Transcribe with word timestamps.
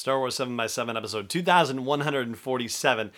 Star 0.00 0.18
Wars 0.18 0.34
7 0.36 0.56
by 0.56 0.66
7 0.66 0.96
episode 0.96 1.28
2147. 1.28 3.10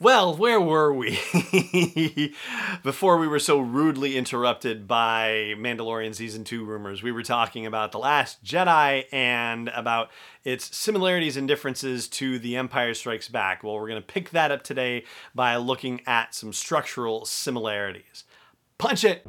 Well, 0.00 0.36
where 0.36 0.60
were 0.60 0.92
we 0.92 1.20
before 2.82 3.18
we 3.18 3.28
were 3.28 3.38
so 3.38 3.60
rudely 3.60 4.16
interrupted 4.16 4.88
by 4.88 5.54
Mandalorian 5.56 6.12
Season 6.12 6.42
2 6.42 6.64
rumors? 6.64 7.04
We 7.04 7.12
were 7.12 7.22
talking 7.22 7.66
about 7.66 7.92
The 7.92 8.00
Last 8.00 8.42
Jedi 8.44 9.04
and 9.12 9.68
about 9.68 10.10
its 10.42 10.76
similarities 10.76 11.36
and 11.36 11.46
differences 11.46 12.08
to 12.08 12.40
The 12.40 12.56
Empire 12.56 12.94
Strikes 12.94 13.28
Back. 13.28 13.62
Well, 13.62 13.74
we're 13.74 13.88
going 13.88 14.02
to 14.02 14.06
pick 14.06 14.30
that 14.30 14.50
up 14.50 14.64
today 14.64 15.04
by 15.36 15.54
looking 15.54 16.00
at 16.04 16.34
some 16.34 16.52
structural 16.52 17.26
similarities. 17.26 18.24
Punch 18.76 19.04
it! 19.04 19.24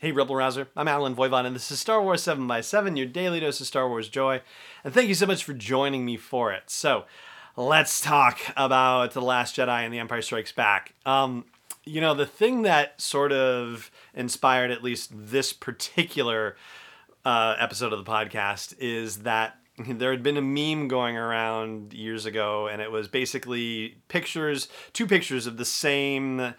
Hey, 0.00 0.12
Rebel 0.12 0.34
Rouser. 0.34 0.68
I'm 0.74 0.88
Allen 0.88 1.14
Voivod, 1.14 1.44
and 1.44 1.54
this 1.54 1.70
is 1.70 1.78
Star 1.78 2.00
Wars 2.00 2.22
7 2.22 2.46
by 2.46 2.62
7 2.62 2.96
your 2.96 3.04
daily 3.04 3.38
dose 3.38 3.60
of 3.60 3.66
Star 3.66 3.86
Wars 3.86 4.08
joy. 4.08 4.40
And 4.82 4.94
thank 4.94 5.08
you 5.08 5.14
so 5.14 5.26
much 5.26 5.44
for 5.44 5.52
joining 5.52 6.06
me 6.06 6.16
for 6.16 6.54
it. 6.54 6.70
So, 6.70 7.04
let's 7.54 8.00
talk 8.00 8.40
about 8.56 9.12
The 9.12 9.20
Last 9.20 9.56
Jedi 9.56 9.84
and 9.84 9.92
The 9.92 9.98
Empire 9.98 10.22
Strikes 10.22 10.52
Back. 10.52 10.94
Um, 11.04 11.44
you 11.84 12.00
know, 12.00 12.14
the 12.14 12.24
thing 12.24 12.62
that 12.62 12.98
sort 12.98 13.30
of 13.30 13.90
inspired 14.14 14.70
at 14.70 14.82
least 14.82 15.10
this 15.12 15.52
particular 15.52 16.56
uh, 17.26 17.56
episode 17.58 17.92
of 17.92 18.02
the 18.02 18.10
podcast 18.10 18.74
is 18.78 19.18
that 19.24 19.58
there 19.86 20.12
had 20.12 20.22
been 20.22 20.38
a 20.38 20.40
meme 20.40 20.88
going 20.88 21.18
around 21.18 21.92
years 21.92 22.24
ago, 22.24 22.68
and 22.68 22.80
it 22.80 22.90
was 22.90 23.06
basically 23.06 23.98
pictures, 24.08 24.66
two 24.94 25.06
pictures 25.06 25.46
of 25.46 25.58
the 25.58 25.66
same 25.66 26.54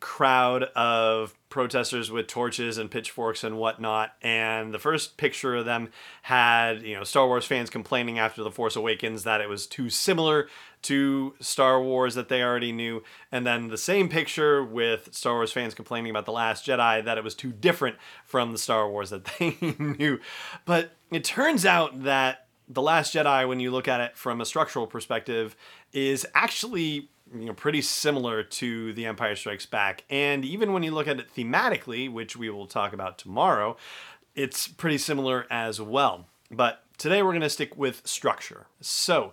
crowd 0.00 0.64
of 0.74 1.34
protesters 1.48 2.10
with 2.10 2.26
torches 2.26 2.76
and 2.76 2.90
pitchforks 2.90 3.42
and 3.42 3.56
whatnot. 3.56 4.14
And 4.20 4.74
the 4.74 4.78
first 4.78 5.16
picture 5.16 5.56
of 5.56 5.64
them 5.64 5.90
had, 6.22 6.82
you 6.82 6.94
know, 6.94 7.04
Star 7.04 7.26
Wars 7.26 7.46
fans 7.46 7.70
complaining 7.70 8.18
after 8.18 8.42
The 8.42 8.50
Force 8.50 8.76
Awakens 8.76 9.24
that 9.24 9.40
it 9.40 9.48
was 9.48 9.66
too 9.66 9.88
similar 9.88 10.48
to 10.82 11.34
Star 11.40 11.82
Wars 11.82 12.14
that 12.14 12.28
they 12.28 12.42
already 12.42 12.72
knew. 12.72 13.02
And 13.32 13.46
then 13.46 13.68
the 13.68 13.78
same 13.78 14.08
picture 14.08 14.62
with 14.62 15.14
Star 15.14 15.34
Wars 15.34 15.52
fans 15.52 15.74
complaining 15.74 16.10
about 16.10 16.26
The 16.26 16.32
Last 16.32 16.66
Jedi 16.66 17.04
that 17.04 17.18
it 17.18 17.24
was 17.24 17.34
too 17.34 17.52
different 17.52 17.96
from 18.24 18.52
the 18.52 18.58
Star 18.58 18.88
Wars 18.88 19.10
that 19.10 19.24
they 19.38 19.56
knew. 19.78 20.20
But 20.64 20.92
it 21.10 21.24
turns 21.24 21.64
out 21.64 22.04
that 22.04 22.46
The 22.68 22.82
Last 22.82 23.14
Jedi, 23.14 23.48
when 23.48 23.60
you 23.60 23.70
look 23.70 23.88
at 23.88 24.00
it 24.00 24.16
from 24.16 24.40
a 24.40 24.44
structural 24.44 24.86
perspective, 24.86 25.56
is 25.92 26.26
actually 26.34 27.08
you 27.40 27.46
know 27.46 27.54
pretty 27.54 27.82
similar 27.82 28.42
to 28.42 28.92
The 28.92 29.06
Empire 29.06 29.36
Strikes 29.36 29.66
Back. 29.66 30.04
And 30.10 30.44
even 30.44 30.72
when 30.72 30.82
you 30.82 30.90
look 30.92 31.08
at 31.08 31.20
it 31.20 31.34
thematically, 31.34 32.10
which 32.10 32.36
we 32.36 32.50
will 32.50 32.66
talk 32.66 32.92
about 32.92 33.18
tomorrow, 33.18 33.76
it's 34.34 34.68
pretty 34.68 34.98
similar 34.98 35.46
as 35.50 35.80
well. 35.80 36.26
But 36.50 36.82
today 36.98 37.22
we're 37.22 37.32
going 37.32 37.40
to 37.42 37.50
stick 37.50 37.76
with 37.76 38.06
structure. 38.06 38.66
So, 38.80 39.32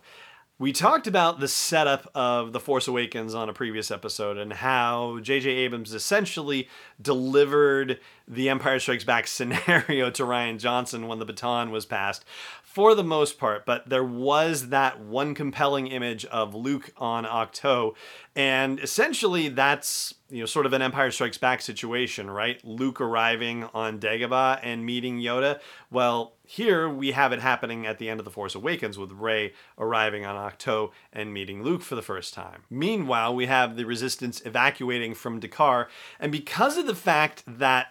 we 0.60 0.72
talked 0.72 1.08
about 1.08 1.40
the 1.40 1.48
setup 1.48 2.10
of 2.14 2.54
The 2.54 2.60
Force 2.60 2.88
Awakens 2.88 3.34
on 3.34 3.50
a 3.50 3.54
previous 3.54 3.90
episode 3.90 4.38
and 4.38 4.54
how 4.54 5.20
J.J. 5.20 5.50
Abrams 5.50 5.94
essentially 5.94 6.70
delivered 7.02 8.00
the 8.28 8.50
Empire 8.50 8.80
Strikes 8.80 9.04
Back 9.04 9.28
scenario 9.28 10.10
to 10.12 10.24
Rian 10.24 10.60
Johnson 10.60 11.08
when 11.08 11.20
the 11.20 11.26
baton 11.26 11.72
was 11.72 11.86
passed 11.86 12.26
for 12.74 12.96
the 12.96 13.04
most 13.04 13.38
part, 13.38 13.68
but 13.68 13.88
there 13.88 14.04
was 14.04 14.70
that 14.70 15.00
one 15.00 15.36
compelling 15.36 15.86
image 15.86 16.26
of 16.26 16.56
Luke 16.56 16.92
on 16.98 17.24
Ahch-To, 17.24 17.94
and 18.36 18.80
essentially 18.80 19.48
that's 19.48 20.16
you 20.32 20.40
know 20.40 20.48
sort 20.48 20.66
of 20.66 20.74
an 20.74 20.82
Empire 20.82 21.12
Strikes 21.12 21.38
Back 21.38 21.62
situation, 21.62 22.32
right? 22.32 22.60
Luke 22.66 23.00
arriving 23.00 23.66
on 23.76 24.00
Dagobah 24.00 24.60
and 24.64 24.84
meeting 24.84 25.20
Yoda. 25.20 25.60
Well, 25.92 26.34
here 26.48 26.90
we 26.90 27.12
have 27.12 27.32
it 27.32 27.42
happening 27.42 27.86
at 27.86 28.00
the 28.00 28.10
end 28.10 28.20
of 28.20 28.26
The 28.26 28.32
Force 28.32 28.56
Awakens 28.56 28.98
with 28.98 29.12
Rey 29.12 29.54
arriving 29.78 30.26
on 30.26 30.36
Ahch-To 30.36 30.90
and 31.12 31.32
meeting 31.32 31.62
Luke 31.62 31.84
for 31.84 31.94
the 31.94 32.02
first 32.02 32.34
time. 32.34 32.64
Meanwhile, 32.72 33.36
we 33.36 33.46
have 33.46 33.76
the 33.76 33.86
Resistance 33.86 34.42
evacuating 34.46 35.14
from 35.14 35.40
D'Qar, 35.40 35.90
and 36.20 36.32
because 36.32 36.78
of 36.78 36.88
the 36.88 36.96
fact 36.96 37.44
that 37.46 37.90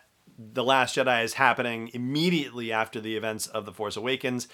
the 0.53 0.65
Last 0.65 0.97
Jedi 0.97 1.25
is 1.25 1.35
happening 1.35 1.91
immediately 1.93 2.73
after 2.73 3.01
the 3.01 3.17
events 3.17 3.47
of 3.47 3.67
The 3.67 3.73
Force 3.73 3.97
Awakens. 3.97 4.49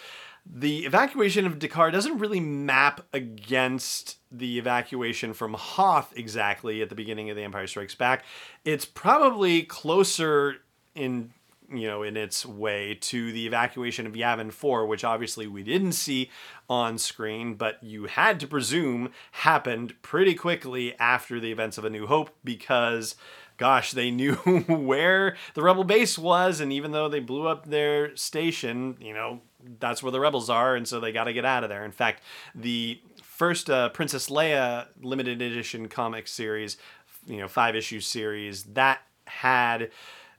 The 0.46 0.86
evacuation 0.86 1.46
of 1.46 1.58
D'Qar 1.58 1.92
doesn't 1.92 2.18
really 2.18 2.40
map 2.40 3.06
against 3.12 4.16
the 4.30 4.58
evacuation 4.58 5.34
from 5.34 5.54
Hoth 5.54 6.12
exactly 6.16 6.80
at 6.80 6.88
the 6.88 6.94
beginning 6.94 7.28
of 7.30 7.36
The 7.36 7.42
Empire 7.42 7.66
Strikes 7.66 7.94
Back. 7.94 8.24
It's 8.64 8.84
probably 8.84 9.62
closer 9.62 10.56
in 10.94 11.32
you 11.70 11.86
know 11.86 12.02
in 12.02 12.16
its 12.16 12.46
way 12.46 12.96
to 13.00 13.30
the 13.32 13.46
evacuation 13.46 14.06
of 14.06 14.14
Yavin 14.14 14.50
4 14.50 14.86
which 14.86 15.04
obviously 15.04 15.46
we 15.46 15.62
didn't 15.62 15.92
see 15.92 16.30
on 16.68 16.96
screen 16.96 17.54
but 17.54 17.82
you 17.82 18.06
had 18.06 18.40
to 18.40 18.46
presume 18.46 19.10
happened 19.32 20.00
pretty 20.00 20.34
quickly 20.34 20.98
after 20.98 21.38
the 21.38 21.52
events 21.52 21.76
of 21.76 21.84
A 21.84 21.90
New 21.90 22.06
Hope 22.06 22.30
because 22.42 23.16
gosh, 23.58 23.92
they 23.92 24.10
knew 24.10 24.34
where 24.68 25.36
the 25.54 25.62
rebel 25.62 25.84
base 25.84 26.16
was, 26.16 26.60
and 26.60 26.72
even 26.72 26.92
though 26.92 27.08
they 27.08 27.20
blew 27.20 27.46
up 27.46 27.66
their 27.66 28.16
station, 28.16 28.96
you 29.00 29.12
know, 29.12 29.40
that's 29.78 30.02
where 30.02 30.12
the 30.12 30.20
rebels 30.20 30.48
are, 30.48 30.74
and 30.74 30.88
so 30.88 31.00
they 31.00 31.12
got 31.12 31.24
to 31.24 31.32
get 31.34 31.44
out 31.44 31.64
of 31.64 31.68
there. 31.68 31.84
In 31.84 31.92
fact, 31.92 32.22
the 32.54 33.00
first 33.22 33.68
uh, 33.68 33.90
Princess 33.90 34.28
Leia 34.30 34.86
limited 35.02 35.42
edition 35.42 35.88
comic 35.88 36.26
series, 36.26 36.78
you 37.26 37.36
know, 37.36 37.48
five 37.48 37.76
issue 37.76 38.00
series, 38.00 38.64
that 38.64 39.00
had 39.26 39.90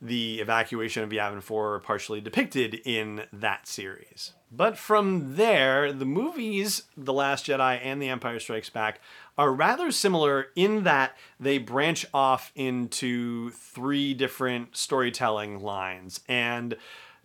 the 0.01 0.39
evacuation 0.39 1.03
of 1.03 1.09
Yavin 1.09 1.41
4 1.41 1.73
are 1.75 1.79
partially 1.79 2.21
depicted 2.21 2.75
in 2.85 3.23
that 3.33 3.67
series. 3.67 4.33
But 4.51 4.77
from 4.77 5.35
there, 5.35 5.93
the 5.93 6.05
movies 6.05 6.83
The 6.97 7.13
Last 7.13 7.45
Jedi 7.45 7.79
and 7.83 8.01
The 8.01 8.09
Empire 8.09 8.39
Strikes 8.39 8.69
Back 8.69 8.99
are 9.37 9.53
rather 9.53 9.91
similar 9.91 10.47
in 10.55 10.83
that 10.83 11.17
they 11.39 11.57
branch 11.57 12.05
off 12.13 12.51
into 12.55 13.51
three 13.51 14.13
different 14.13 14.75
storytelling 14.75 15.61
lines. 15.61 16.21
And 16.27 16.75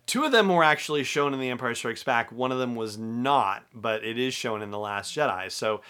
two 0.05 0.23
of 0.23 0.31
them 0.31 0.49
were 0.49 0.63
actually 0.63 1.03
shown 1.03 1.33
in 1.33 1.39
The 1.39 1.49
Empire 1.49 1.75
Strikes 1.75 2.03
Back, 2.03 2.31
one 2.31 2.51
of 2.51 2.59
them 2.59 2.75
was 2.75 2.97
not, 2.97 3.65
but 3.73 4.03
it 4.03 4.19
is 4.19 4.33
shown 4.33 4.61
in 4.61 4.71
The 4.71 4.79
Last 4.79 5.15
Jedi. 5.15 5.51
So 5.51 5.81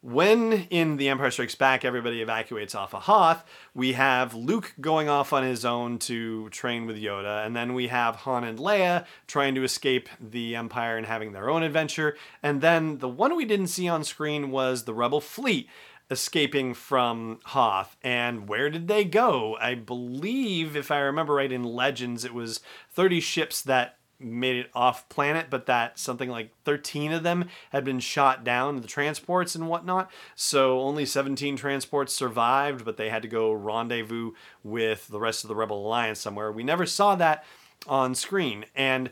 when 0.00 0.52
in 0.70 0.96
The 0.96 1.08
Empire 1.08 1.30
Strikes 1.30 1.54
Back 1.54 1.84
everybody 1.84 2.20
evacuates 2.20 2.74
off 2.74 2.94
of 2.94 3.02
Hoth, 3.02 3.44
we 3.74 3.94
have 3.94 4.34
Luke 4.34 4.74
going 4.80 5.08
off 5.08 5.32
on 5.32 5.42
his 5.42 5.64
own 5.64 5.98
to 6.00 6.48
train 6.50 6.86
with 6.86 6.96
Yoda, 6.96 7.44
and 7.44 7.56
then 7.56 7.74
we 7.74 7.88
have 7.88 8.16
Han 8.16 8.44
and 8.44 8.58
Leia 8.58 9.06
trying 9.26 9.54
to 9.56 9.64
escape 9.64 10.08
the 10.20 10.54
Empire 10.54 10.96
and 10.96 11.06
having 11.06 11.32
their 11.32 11.50
own 11.50 11.62
adventure. 11.62 12.16
And 12.42 12.60
then 12.60 12.98
the 12.98 13.08
one 13.08 13.36
we 13.36 13.44
didn't 13.44 13.66
see 13.68 13.88
on 13.88 14.04
screen 14.04 14.50
was 14.50 14.84
the 14.84 14.94
Rebel 14.94 15.20
fleet 15.20 15.68
escaping 16.10 16.74
from 16.74 17.40
Hoth. 17.44 17.96
And 18.02 18.48
where 18.48 18.70
did 18.70 18.88
they 18.88 19.04
go? 19.04 19.56
I 19.60 19.74
believe, 19.74 20.76
if 20.76 20.90
I 20.90 21.00
remember 21.00 21.34
right 21.34 21.52
in 21.52 21.64
Legends, 21.64 22.24
it 22.24 22.32
was 22.32 22.60
30 22.92 23.20
ships 23.20 23.60
that 23.62 23.97
made 24.20 24.56
it 24.56 24.70
off 24.74 25.08
planet, 25.08 25.46
but 25.48 25.66
that 25.66 25.98
something 25.98 26.28
like 26.28 26.50
13 26.64 27.12
of 27.12 27.22
them 27.22 27.46
had 27.70 27.84
been 27.84 28.00
shot 28.00 28.44
down, 28.44 28.80
the 28.80 28.88
transports 28.88 29.54
and 29.54 29.68
whatnot. 29.68 30.10
So 30.34 30.80
only 30.80 31.06
17 31.06 31.56
transports 31.56 32.12
survived, 32.12 32.84
but 32.84 32.96
they 32.96 33.10
had 33.10 33.22
to 33.22 33.28
go 33.28 33.52
rendezvous 33.52 34.32
with 34.62 35.08
the 35.08 35.20
rest 35.20 35.44
of 35.44 35.48
the 35.48 35.56
Rebel 35.56 35.86
Alliance 35.86 36.20
somewhere. 36.20 36.50
We 36.50 36.64
never 36.64 36.86
saw 36.86 37.14
that 37.16 37.44
on 37.86 38.14
screen. 38.14 38.64
And, 38.74 39.10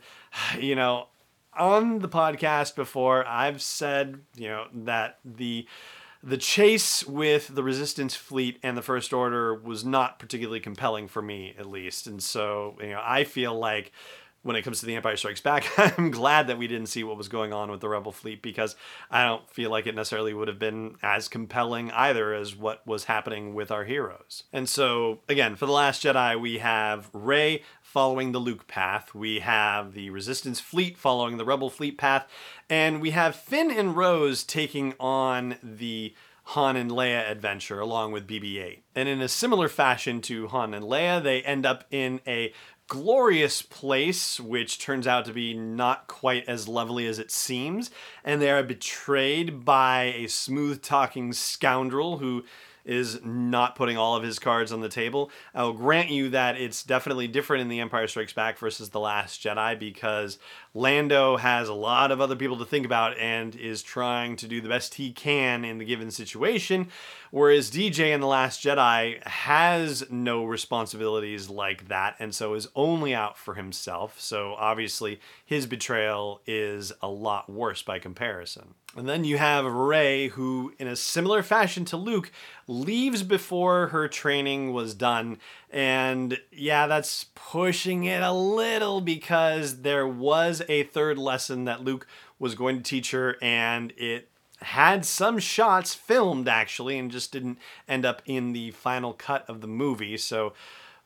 you 0.59 0.75
know, 0.75 1.09
on 1.57 2.01
the 2.01 2.09
podcast 2.09 2.75
before, 2.75 3.27
I've 3.27 3.63
said, 3.63 4.21
you 4.35 4.49
know, 4.49 4.67
that 4.73 5.19
the 5.25 5.67
the 6.23 6.37
chase 6.37 7.05
with 7.05 7.55
the 7.55 7.63
resistance 7.63 8.17
fleet 8.17 8.59
and 8.63 8.77
the 8.77 8.83
first 8.83 9.13
order 9.13 9.55
was 9.55 9.85
not 9.85 10.19
particularly 10.19 10.59
compelling 10.59 11.07
for 11.07 11.23
me 11.23 11.55
at 11.57 11.67
least 11.67 12.07
and 12.09 12.21
so 12.21 12.75
you 12.81 12.91
know 12.91 13.01
i 13.05 13.23
feel 13.23 13.57
like 13.57 13.93
when 14.43 14.57
it 14.57 14.63
comes 14.63 14.81
to 14.81 14.87
the 14.87 14.95
Empire 14.95 15.17
Strikes 15.17 15.41
Back, 15.41 15.67
I'm 15.99 16.11
glad 16.11 16.47
that 16.47 16.59
we 16.59 16.69
didn't 16.69 16.87
see 16.87 17.03
what 17.03 17.17
was 17.17 17.29
going 17.29 17.53
on 17.53 17.71
with 17.71 17.81
the 17.81 17.89
Rebel 17.89 18.13
fleet 18.13 18.43
because 18.43 18.77
I 19.11 19.25
don't 19.25 19.49
feel 19.51 19.71
like 19.71 19.87
it 19.87 19.95
necessarily 19.95 20.35
would 20.35 20.49
have 20.49 20.59
been 20.59 20.97
as 21.03 21.29
compelling 21.29 21.91
either 21.91 22.33
as 22.33 22.55
what 22.55 22.87
was 22.87 23.05
happening 23.05 23.55
with 23.55 23.71
our 23.71 23.85
heroes. 23.85 24.45
And 24.53 24.69
so, 24.69 25.21
again, 25.29 25.57
for 25.57 25.67
The 25.67 25.73
Last 25.73 26.05
Jedi, 26.05 26.41
we 26.41 26.59
have 26.59 27.11
Rey 27.13 27.63
following 27.83 28.33
the 28.33 28.39
Luke 28.39 28.67
path, 28.67 29.15
we 29.15 29.41
have 29.41 29.95
the 29.95 30.11
Resistance 30.11 30.61
fleet 30.61 30.99
following 30.99 31.39
the 31.39 31.45
Rebel 31.45 31.71
fleet 31.71 31.97
path, 31.99 32.27
and 32.69 33.01
we 33.01 33.11
have 33.11 33.35
Finn 33.35 33.71
and 33.71 33.97
Rose 33.97 34.45
taking 34.45 34.95
on 35.01 35.57
the 35.63 36.15
Han 36.51 36.77
and 36.77 36.91
Leia 36.91 37.29
adventure 37.29 37.81
along 37.81 38.13
with 38.13 38.29
BB 38.29 38.63
8. 38.63 38.85
And 38.95 39.09
in 39.09 39.21
a 39.21 39.29
similar 39.29 39.69
fashion 39.69 40.21
to 40.23 40.47
Han 40.49 40.75
and 40.75 40.85
Leia, 40.85 41.21
they 41.21 41.43
end 41.43 41.67
up 41.67 41.85
in 41.91 42.21
a 42.25 42.53
glorious 42.89 43.63
place, 43.63 44.39
which 44.39 44.79
turns 44.79 45.07
out 45.07 45.25
to 45.25 45.33
be 45.33 45.55
not 45.55 46.07
quite 46.07 46.49
as 46.49 46.69
lovely 46.69 47.07
as 47.07 47.19
it 47.19 47.31
seems. 47.31 47.91
And 48.25 48.41
they 48.41 48.51
are 48.51 48.63
betrayed 48.63 49.65
by 49.65 50.15
a 50.17 50.29
smooth 50.29 50.83
talking 50.83 51.33
scoundrel 51.33 52.19
who 52.19 52.45
is 52.87 53.23
not 53.25 53.75
putting 53.75 53.99
all 53.99 54.17
of 54.17 54.23
his 54.23 54.39
cards 54.39 54.73
on 54.73 54.81
the 54.81 54.89
table. 54.89 55.31
I'll 55.55 55.73
grant 55.73 56.09
you 56.09 56.31
that 56.31 56.57
it's 56.57 56.85
definitely 56.85 57.27
different 57.27 57.63
in 57.63 57.69
The 57.69 57.81
Empire 57.81 58.07
Strikes 58.07 58.33
Back 58.33 58.59
versus 58.59 58.91
The 58.91 59.01
Last 59.01 59.43
Jedi 59.43 59.79
because 59.79 60.39
Lando 60.73 61.37
has 61.37 61.69
a 61.69 61.75
lot 61.75 62.13
of 62.13 62.21
other 62.21 62.37
people 62.37 62.57
to 62.59 62.65
think 62.65 62.87
about 62.87 63.19
and 63.19 63.55
is 63.57 63.83
trying 63.83 64.37
to 64.37 64.47
do 64.47 64.61
the 64.61 64.69
best 64.69 64.95
he 64.95 65.13
can 65.13 65.65
in 65.65 65.79
the 65.79 65.85
given 65.85 66.11
situation, 66.11 66.89
whereas 67.31 67.71
DJ 67.71 68.15
in 68.15 68.21
The 68.21 68.27
Last 68.27 68.63
Jedi 68.63 69.23
has 69.27 70.09
no 70.09 70.45
responsibilities 70.45 71.51
like 71.51 71.89
that 71.89 72.15
and 72.21 72.35
so 72.35 72.55
is 72.55 72.69
only 72.77 73.15
out 73.15 73.37
for 73.37 73.55
himself. 73.55 74.21
So 74.21 74.55
obviously 74.59 75.21
his 75.45 75.67
betrayal 75.67 76.41
is 76.47 76.93
a 77.03 77.09
lot 77.09 77.51
worse 77.51 77.83
by 77.83 77.99
comparison. 77.99 78.75
And 78.97 79.07
then 79.07 79.25
you 79.25 79.37
have 79.37 79.67
Rey, 79.67 80.29
who, 80.29 80.73
in 80.79 80.87
a 80.89 80.97
similar 80.97 81.43
fashion 81.43 81.85
to 81.87 81.99
Luke, 81.99 82.33
leaves 82.67 83.23
before 83.23 83.89
her 83.89 84.09
training 84.09 84.73
was 84.73 84.95
done. 84.95 85.39
And 85.71 86.39
yeah, 86.51 86.87
that's 86.87 87.27
pushing 87.35 88.05
it 88.05 88.23
a 88.23 88.33
little 88.33 89.03
because 89.03 89.83
there 89.83 90.09
was 90.09 90.63
a 90.69 90.85
third 90.85 91.19
lesson 91.19 91.67
that 91.67 91.85
Luke 91.85 92.07
was 92.39 92.55
going 92.55 92.79
to 92.79 92.83
teach 92.83 93.11
her, 93.11 93.37
and 93.43 93.93
it 93.99 94.31
had 94.63 95.05
some 95.05 95.39
shots 95.39 95.95
filmed 95.95 96.49
actually, 96.49 96.99
and 96.99 97.11
just 97.11 97.33
didn't 97.33 97.59
end 97.87 98.07
up 98.07 98.23
in 98.25 98.55
the 98.55 98.71
final 98.71 99.13
cut 99.13 99.45
of 99.49 99.61
the 99.61 99.67
movie. 99.67 100.17
So 100.17 100.55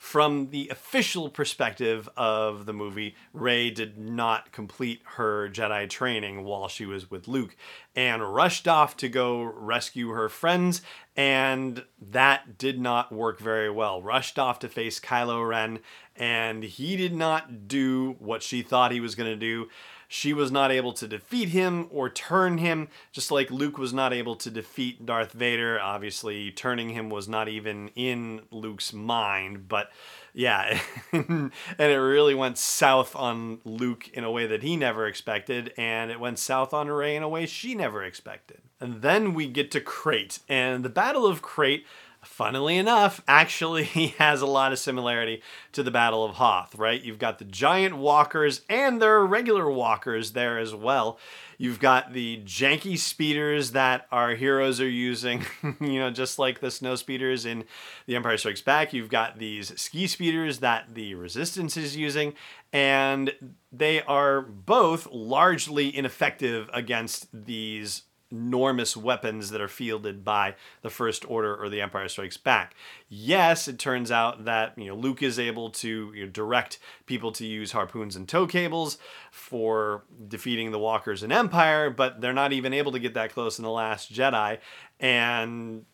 from 0.00 0.49
the 0.49 0.67
official 0.70 1.29
perspective 1.29 2.08
of 2.17 2.64
the 2.64 2.73
movie, 2.73 3.14
Rey 3.35 3.69
did 3.69 3.99
not 3.99 4.50
complete 4.50 5.02
her 5.05 5.47
Jedi 5.50 5.91
training 5.91 6.43
while 6.43 6.69
she 6.69 6.87
was 6.87 7.11
with 7.11 7.29
Luke 7.29 7.55
and 7.94 8.35
rushed 8.35 8.67
off 8.67 8.97
to 8.97 9.11
go 9.11 9.43
rescue 9.43 10.08
her 10.08 10.31
friends, 10.31 10.81
and 11.14 11.85
that 12.00 12.56
did 12.56 12.81
not 12.81 13.12
work 13.12 13.38
very 13.41 13.70
well. 13.70 14.00
Rushed 14.00 14.38
off 14.38 14.58
to 14.61 14.70
face 14.70 14.99
Kylo 14.99 15.47
Ren, 15.47 15.81
and 16.17 16.64
he 16.64 16.97
did 16.97 17.14
not 17.14 17.69
do 17.69 18.17
what 18.20 18.43
she 18.43 18.62
thought 18.62 18.93
he 18.93 19.00
was 19.00 19.14
going 19.14 19.31
to 19.31 19.37
do 19.37 19.69
she 20.12 20.32
was 20.32 20.50
not 20.50 20.72
able 20.72 20.92
to 20.92 21.06
defeat 21.06 21.50
him 21.50 21.86
or 21.88 22.10
turn 22.10 22.58
him, 22.58 22.88
just 23.12 23.30
like 23.30 23.48
Luke 23.48 23.78
was 23.78 23.92
not 23.92 24.12
able 24.12 24.34
to 24.34 24.50
defeat 24.50 25.06
Darth 25.06 25.30
Vader. 25.30 25.80
Obviously, 25.80 26.50
turning 26.50 26.88
him 26.88 27.10
was 27.10 27.28
not 27.28 27.46
even 27.46 27.92
in 27.94 28.40
Luke's 28.50 28.92
mind, 28.92 29.68
but 29.68 29.92
yeah, 30.34 30.80
and 31.12 31.52
it 31.78 31.84
really 31.84 32.34
went 32.34 32.58
south 32.58 33.14
on 33.14 33.60
Luke 33.64 34.08
in 34.12 34.24
a 34.24 34.32
way 34.32 34.48
that 34.48 34.64
he 34.64 34.76
never 34.76 35.06
expected, 35.06 35.72
and 35.76 36.10
it 36.10 36.18
went 36.18 36.40
south 36.40 36.74
on 36.74 36.88
Rey 36.88 37.14
in 37.14 37.22
a 37.22 37.28
way 37.28 37.46
she 37.46 37.76
never 37.76 38.02
expected. 38.02 38.62
And 38.80 39.02
then 39.02 39.32
we 39.32 39.46
get 39.46 39.70
to 39.70 39.80
Crait, 39.80 40.40
and 40.48 40.84
the 40.84 40.88
Battle 40.88 41.24
of 41.24 41.40
Crait 41.40 41.86
funnily 42.22 42.76
enough, 42.76 43.22
actually 43.28 43.84
has 44.19 44.43
a 44.43 44.46
lot 44.46 44.72
of 44.72 44.78
similarity 44.78 45.43
to 45.72 45.82
the 45.82 45.90
Battle 45.90 46.25
of 46.25 46.37
Hoth, 46.37 46.75
right? 46.75 47.02
You've 47.02 47.19
got 47.19 47.38
the 47.38 47.44
giant 47.44 47.96
walkers 47.96 48.62
and 48.69 49.00
there 49.00 49.14
are 49.17 49.26
regular 49.26 49.70
walkers 49.70 50.32
there 50.32 50.58
as 50.58 50.75
well. 50.75 51.19
You've 51.58 51.78
got 51.78 52.14
the 52.14 52.40
janky 52.44 52.96
speeders 52.96 53.72
that 53.72 54.06
our 54.11 54.34
heroes 54.34 54.81
are 54.81 54.88
using, 54.88 55.44
you 55.62 55.99
know, 55.99 56.11
just 56.11 56.38
like 56.38 56.61
the 56.61 56.70
snow 56.70 56.94
speeders 56.94 57.44
in 57.44 57.64
The 58.06 58.17
Empire 58.17 58.38
Strikes 58.38 58.62
Back. 58.62 58.94
You've 58.94 59.11
got 59.11 59.38
these 59.38 59.78
ski 59.78 60.06
speeders 60.06 60.61
that 60.61 60.94
the 60.94 61.14
Resistance 61.16 61.76
is 61.76 61.99
using, 61.99 62.32
and 62.73 63.34
they 63.70 64.00
are 64.00 64.40
both 64.40 65.06
largely 65.12 65.94
ineffective 65.94 66.70
against 66.73 67.28
these 67.32 68.05
enormous 68.32 68.96
weapons 68.96 69.50
that 69.50 69.60
are 69.60 69.68
fielded 69.68 70.24
by 70.24 70.54
the 70.82 70.90
First 70.90 71.28
Order 71.28 71.54
or 71.54 71.68
the 71.68 71.80
Empire 71.80 72.08
Strikes 72.08 72.36
Back. 72.36 72.74
Yes, 73.08 73.68
it 73.68 73.78
turns 73.78 74.10
out 74.10 74.44
that 74.44 74.76
you 74.76 74.86
know 74.86 74.94
Luke 74.94 75.22
is 75.22 75.38
able 75.38 75.70
to 75.70 76.12
you 76.14 76.24
know, 76.24 76.30
direct 76.30 76.78
people 77.06 77.32
to 77.32 77.46
use 77.46 77.72
harpoons 77.72 78.16
and 78.16 78.28
tow 78.28 78.46
cables 78.46 78.98
for 79.30 80.04
defeating 80.28 80.70
the 80.70 80.78
Walkers 80.78 81.22
in 81.22 81.32
Empire, 81.32 81.90
but 81.90 82.20
they're 82.20 82.32
not 82.32 82.52
even 82.52 82.72
able 82.72 82.92
to 82.92 82.98
get 82.98 83.14
that 83.14 83.32
close 83.32 83.58
in 83.58 83.64
the 83.64 83.70
Last 83.70 84.12
Jedi, 84.12 84.58
and 84.98 85.84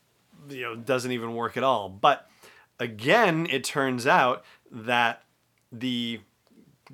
you 0.48 0.62
know 0.62 0.76
doesn't 0.76 1.12
even 1.12 1.34
work 1.34 1.56
at 1.56 1.62
all. 1.62 1.88
But 1.88 2.28
again, 2.78 3.46
it 3.50 3.64
turns 3.64 4.06
out 4.06 4.44
that 4.70 5.22
the 5.72 6.20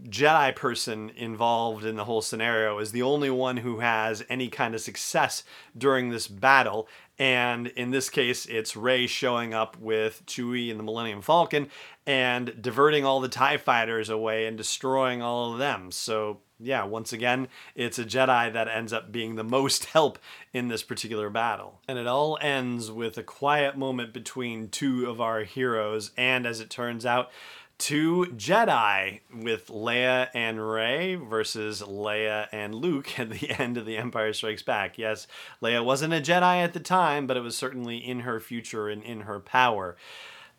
Jedi 0.08 0.54
person 0.56 1.10
involved 1.10 1.84
in 1.84 1.96
the 1.96 2.04
whole 2.04 2.22
scenario 2.22 2.78
is 2.78 2.92
the 2.92 3.02
only 3.02 3.30
one 3.30 3.58
who 3.58 3.80
has 3.80 4.24
any 4.28 4.48
kind 4.48 4.74
of 4.74 4.80
success 4.80 5.44
during 5.76 6.08
this 6.08 6.28
battle. 6.28 6.88
And 7.18 7.68
in 7.68 7.90
this 7.90 8.08
case, 8.08 8.46
it's 8.46 8.74
Rey 8.74 9.06
showing 9.06 9.52
up 9.52 9.78
with 9.78 10.24
Chewie 10.26 10.70
and 10.70 10.78
the 10.78 10.84
Millennium 10.84 11.20
Falcon 11.20 11.68
and 12.06 12.60
diverting 12.60 13.04
all 13.04 13.20
the 13.20 13.28
TIE 13.28 13.58
fighters 13.58 14.08
away 14.08 14.46
and 14.46 14.56
destroying 14.56 15.20
all 15.20 15.52
of 15.52 15.58
them. 15.58 15.92
So, 15.92 16.40
yeah, 16.58 16.84
once 16.84 17.12
again, 17.12 17.48
it's 17.74 17.98
a 17.98 18.04
Jedi 18.04 18.52
that 18.52 18.68
ends 18.68 18.92
up 18.92 19.12
being 19.12 19.36
the 19.36 19.44
most 19.44 19.84
help 19.92 20.18
in 20.54 20.68
this 20.68 20.82
particular 20.82 21.28
battle. 21.28 21.80
And 21.86 21.98
it 21.98 22.06
all 22.06 22.38
ends 22.40 22.90
with 22.90 23.18
a 23.18 23.22
quiet 23.22 23.76
moment 23.76 24.14
between 24.14 24.68
two 24.68 25.08
of 25.08 25.20
our 25.20 25.44
heroes. 25.44 26.12
And 26.16 26.46
as 26.46 26.60
it 26.60 26.70
turns 26.70 27.04
out, 27.04 27.30
two 27.78 28.26
Jedi 28.36 29.20
with 29.34 29.68
Leia 29.68 30.28
and 30.34 30.70
Rey 30.70 31.16
versus 31.16 31.82
Leia 31.82 32.48
and 32.52 32.74
Luke 32.74 33.18
at 33.18 33.30
the 33.30 33.50
end 33.50 33.76
of 33.76 33.86
The 33.86 33.96
Empire 33.96 34.32
Strikes 34.32 34.62
Back. 34.62 34.98
Yes, 34.98 35.26
Leia 35.60 35.84
wasn't 35.84 36.14
a 36.14 36.20
Jedi 36.20 36.62
at 36.62 36.72
the 36.72 36.80
time, 36.80 37.26
but 37.26 37.36
it 37.36 37.40
was 37.40 37.56
certainly 37.56 37.96
in 37.96 38.20
her 38.20 38.40
future 38.40 38.88
and 38.88 39.02
in 39.02 39.22
her 39.22 39.40
power. 39.40 39.96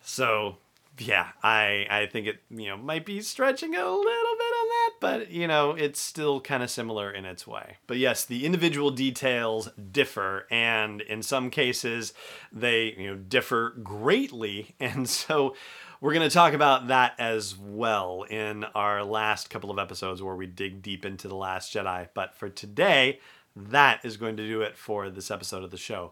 So, 0.01 0.57
yeah, 0.99 1.29
I 1.41 1.87
I 1.89 2.05
think 2.05 2.27
it 2.27 2.39
you 2.51 2.67
know 2.67 2.77
might 2.77 3.05
be 3.05 3.21
stretching 3.21 3.73
a 3.73 3.77
little 3.77 4.03
bit 4.03 4.53
on 4.53 4.67
that, 4.67 4.91
but 4.99 5.31
you 5.31 5.47
know 5.47 5.71
it's 5.71 5.99
still 5.99 6.39
kind 6.39 6.61
of 6.61 6.69
similar 6.69 7.09
in 7.09 7.25
its 7.25 7.47
way. 7.47 7.77
But 7.87 7.97
yes, 7.97 8.25
the 8.25 8.45
individual 8.45 8.91
details 8.91 9.69
differ, 9.91 10.45
and 10.51 11.01
in 11.01 11.23
some 11.23 11.49
cases 11.49 12.13
they 12.51 12.95
you 12.97 13.07
know 13.07 13.15
differ 13.15 13.71
greatly, 13.81 14.75
and 14.79 15.09
so 15.09 15.55
we're 16.03 16.13
going 16.13 16.29
to 16.29 16.33
talk 16.33 16.51
about 16.51 16.89
that 16.89 17.13
as 17.17 17.57
well 17.57 18.25
in 18.29 18.65
our 18.75 19.05
last 19.05 19.49
couple 19.49 19.71
of 19.71 19.79
episodes 19.79 20.21
where 20.21 20.35
we 20.35 20.45
dig 20.45 20.81
deep 20.81 21.05
into 21.05 21.29
The 21.29 21.35
Last 21.35 21.73
Jedi. 21.73 22.09
But 22.13 22.35
for 22.35 22.49
today, 22.49 23.21
that 23.55 24.03
is 24.03 24.17
going 24.17 24.35
to 24.35 24.45
do 24.45 24.63
it 24.63 24.75
for 24.75 25.09
this 25.09 25.31
episode 25.31 25.63
of 25.63 25.71
the 25.71 25.77
show. 25.77 26.11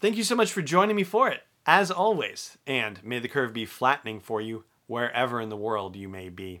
Thank 0.00 0.18
you 0.18 0.22
so 0.22 0.36
much 0.36 0.52
for 0.52 0.60
joining 0.60 0.96
me 0.96 1.02
for 1.02 1.30
it, 1.30 1.44
as 1.64 1.90
always, 1.90 2.58
and 2.66 3.02
may 3.02 3.18
the 3.18 3.26
curve 3.26 3.54
be 3.54 3.64
flattening 3.64 4.20
for 4.20 4.42
you 4.42 4.64
wherever 4.86 5.40
in 5.40 5.48
the 5.48 5.56
world 5.56 5.96
you 5.96 6.10
may 6.10 6.28
be 6.28 6.60